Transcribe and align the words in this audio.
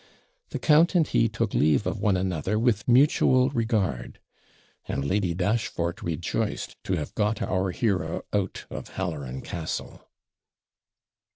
The 0.49 0.57
count 0.57 0.95
and 0.95 1.05
he 1.05 1.29
took 1.29 1.53
leave 1.53 1.85
of 1.85 2.01
one 2.01 2.17
another 2.17 2.57
with 2.57 2.87
mutual 2.87 3.51
regard; 3.51 4.19
and 4.87 5.05
Lady 5.05 5.35
Dashfort 5.35 6.01
rejoiced 6.01 6.75
to 6.85 6.93
have 6.93 7.13
got 7.13 7.39
our 7.43 7.69
hero 7.69 8.23
out 8.33 8.65
of 8.71 8.87
Halloran 8.87 9.41
Castle. 9.43 10.09